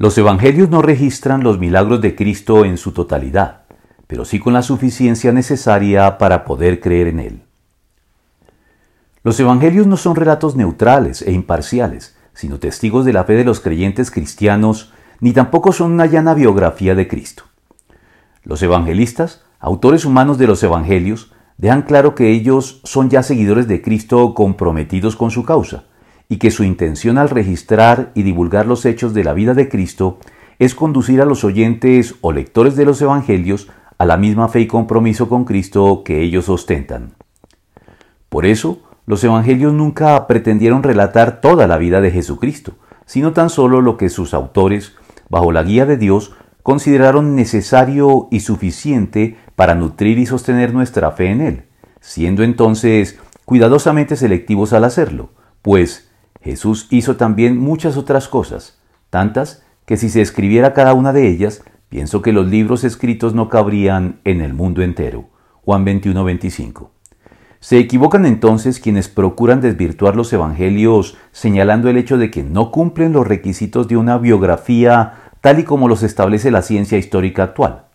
[0.00, 3.62] Los evangelios no registran los milagros de Cristo en su totalidad,
[4.06, 7.42] pero sí con la suficiencia necesaria para poder creer en Él.
[9.24, 13.58] Los evangelios no son relatos neutrales e imparciales, sino testigos de la fe de los
[13.58, 17.42] creyentes cristianos, ni tampoco son una llana biografía de Cristo.
[18.44, 23.82] Los evangelistas, autores humanos de los evangelios, dejan claro que ellos son ya seguidores de
[23.82, 25.86] Cristo comprometidos con su causa,
[26.28, 30.18] y que su intención al registrar y divulgar los hechos de la vida de Cristo
[30.58, 34.66] es conducir a los oyentes o lectores de los Evangelios a la misma fe y
[34.66, 37.14] compromiso con Cristo que ellos ostentan.
[38.28, 42.74] Por eso, los Evangelios nunca pretendieron relatar toda la vida de Jesucristo,
[43.06, 44.94] sino tan solo lo que sus autores,
[45.30, 51.30] bajo la guía de Dios, consideraron necesario y suficiente para nutrir y sostener nuestra fe
[51.30, 51.62] en Él,
[52.00, 55.30] siendo entonces cuidadosamente selectivos al hacerlo,
[55.62, 56.07] pues
[56.40, 58.78] Jesús hizo también muchas otras cosas,
[59.10, 63.48] tantas que si se escribiera cada una de ellas, pienso que los libros escritos no
[63.48, 65.28] cabrían en el mundo entero.
[65.64, 66.88] Juan 21-25.
[67.60, 73.12] Se equivocan entonces quienes procuran desvirtuar los evangelios señalando el hecho de que no cumplen
[73.12, 77.86] los requisitos de una biografía tal y como los establece la ciencia histórica actual.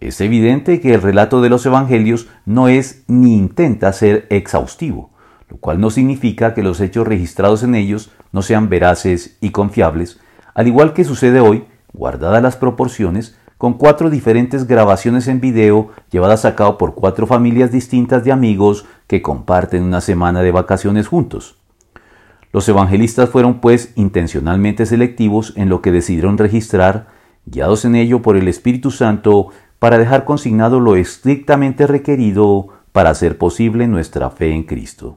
[0.00, 5.10] Es evidente que el relato de los evangelios no es ni intenta ser exhaustivo,
[5.56, 10.20] lo cual no significa que los hechos registrados en ellos no sean veraces y confiables,
[10.52, 16.44] al igual que sucede hoy, guardadas las proporciones, con cuatro diferentes grabaciones en video llevadas
[16.44, 21.56] a cabo por cuatro familias distintas de amigos que comparten una semana de vacaciones juntos.
[22.52, 27.06] Los evangelistas fueron pues intencionalmente selectivos en lo que decidieron registrar,
[27.46, 33.38] guiados en ello por el Espíritu Santo, para dejar consignado lo estrictamente requerido para hacer
[33.38, 35.16] posible nuestra fe en Cristo.